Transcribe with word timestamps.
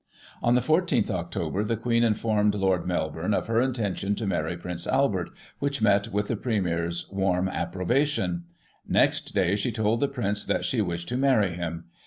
On 0.41 0.55
the 0.55 0.61
14th 0.61 1.11
Oct., 1.11 1.67
the 1.67 1.77
Queen 1.77 2.03
informed 2.03 2.55
Lord 2.55 2.87
Melbourne 2.87 3.35
of 3.35 3.45
her 3.45 3.61
intention 3.61 4.15
to 4.15 4.25
marry 4.25 4.57
Prince 4.57 4.87
Albert, 4.87 5.29
which 5.59 5.79
met 5.79 6.07
with 6.07 6.27
the 6.27 6.35
Premier's 6.35 7.07
warm 7.11 7.47
approbation. 7.47 8.45
Next 8.87 9.35
day 9.35 9.55
she 9.55 9.71
told 9.71 9.99
the 9.99 10.07
Prince 10.07 10.43
that 10.45 10.65
she 10.65 10.81
wished 10.81 11.07
to 11.09 11.17
marry 11.17 11.53
him. 11.53 11.85